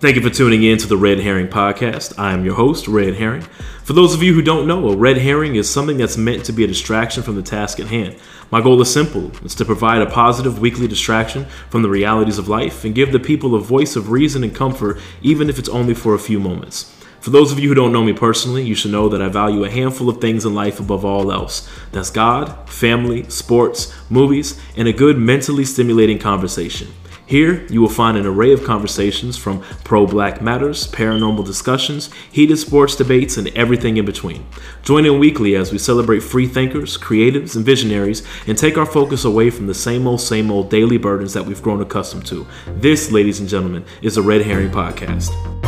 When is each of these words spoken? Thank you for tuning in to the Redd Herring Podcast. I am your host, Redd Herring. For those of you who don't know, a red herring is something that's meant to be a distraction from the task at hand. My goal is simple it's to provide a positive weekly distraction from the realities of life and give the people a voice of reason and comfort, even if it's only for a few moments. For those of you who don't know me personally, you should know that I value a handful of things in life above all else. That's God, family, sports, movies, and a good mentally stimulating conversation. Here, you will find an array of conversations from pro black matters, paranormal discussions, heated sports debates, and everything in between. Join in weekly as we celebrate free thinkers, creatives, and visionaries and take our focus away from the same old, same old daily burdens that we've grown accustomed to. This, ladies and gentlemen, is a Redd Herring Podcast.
Thank 0.00 0.16
you 0.16 0.22
for 0.22 0.30
tuning 0.30 0.62
in 0.62 0.78
to 0.78 0.86
the 0.86 0.96
Redd 0.96 1.20
Herring 1.20 1.48
Podcast. 1.48 2.18
I 2.18 2.32
am 2.32 2.42
your 2.42 2.54
host, 2.54 2.88
Redd 2.88 3.16
Herring. 3.16 3.42
For 3.84 3.92
those 3.92 4.14
of 4.14 4.22
you 4.22 4.32
who 4.32 4.40
don't 4.40 4.66
know, 4.66 4.88
a 4.88 4.96
red 4.96 5.18
herring 5.18 5.56
is 5.56 5.68
something 5.68 5.98
that's 5.98 6.16
meant 6.16 6.46
to 6.46 6.54
be 6.54 6.64
a 6.64 6.66
distraction 6.66 7.22
from 7.22 7.36
the 7.36 7.42
task 7.42 7.78
at 7.78 7.88
hand. 7.88 8.16
My 8.50 8.62
goal 8.62 8.80
is 8.80 8.90
simple 8.90 9.30
it's 9.44 9.54
to 9.56 9.66
provide 9.66 10.00
a 10.00 10.06
positive 10.06 10.58
weekly 10.58 10.88
distraction 10.88 11.44
from 11.68 11.82
the 11.82 11.90
realities 11.90 12.38
of 12.38 12.48
life 12.48 12.82
and 12.82 12.94
give 12.94 13.12
the 13.12 13.20
people 13.20 13.54
a 13.54 13.60
voice 13.60 13.94
of 13.94 14.10
reason 14.10 14.42
and 14.42 14.54
comfort, 14.54 14.98
even 15.20 15.50
if 15.50 15.58
it's 15.58 15.68
only 15.68 15.92
for 15.92 16.14
a 16.14 16.18
few 16.18 16.40
moments. 16.40 16.96
For 17.20 17.28
those 17.28 17.52
of 17.52 17.58
you 17.58 17.68
who 17.68 17.74
don't 17.74 17.92
know 17.92 18.02
me 18.02 18.14
personally, 18.14 18.64
you 18.64 18.74
should 18.74 18.92
know 18.92 19.10
that 19.10 19.20
I 19.20 19.28
value 19.28 19.64
a 19.64 19.70
handful 19.70 20.08
of 20.08 20.22
things 20.22 20.46
in 20.46 20.54
life 20.54 20.80
above 20.80 21.04
all 21.04 21.30
else. 21.30 21.68
That's 21.92 22.10
God, 22.10 22.68
family, 22.68 23.28
sports, 23.28 23.94
movies, 24.08 24.58
and 24.74 24.88
a 24.88 24.92
good 24.92 25.18
mentally 25.18 25.66
stimulating 25.66 26.18
conversation. 26.18 26.88
Here, 27.26 27.64
you 27.68 27.80
will 27.80 27.90
find 27.90 28.16
an 28.16 28.26
array 28.26 28.52
of 28.52 28.64
conversations 28.64 29.36
from 29.36 29.62
pro 29.84 30.04
black 30.04 30.40
matters, 30.40 30.88
paranormal 30.88 31.44
discussions, 31.44 32.10
heated 32.32 32.56
sports 32.56 32.96
debates, 32.96 33.36
and 33.36 33.48
everything 33.48 33.98
in 33.98 34.04
between. 34.04 34.46
Join 34.82 35.04
in 35.04 35.20
weekly 35.20 35.54
as 35.54 35.70
we 35.70 35.78
celebrate 35.78 36.20
free 36.20 36.48
thinkers, 36.48 36.98
creatives, 36.98 37.54
and 37.54 37.64
visionaries 37.64 38.26
and 38.48 38.58
take 38.58 38.76
our 38.76 38.86
focus 38.86 39.24
away 39.24 39.50
from 39.50 39.68
the 39.68 39.74
same 39.74 40.08
old, 40.08 40.22
same 40.22 40.50
old 40.50 40.70
daily 40.70 40.96
burdens 40.96 41.34
that 41.34 41.44
we've 41.44 41.62
grown 41.62 41.82
accustomed 41.82 42.26
to. 42.26 42.46
This, 42.66 43.12
ladies 43.12 43.38
and 43.38 43.48
gentlemen, 43.48 43.84
is 44.02 44.16
a 44.16 44.22
Redd 44.22 44.42
Herring 44.42 44.70
Podcast. 44.70 45.59